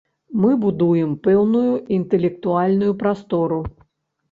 [0.45, 3.63] Мы будуем пэўную інтэлектуальную прастору.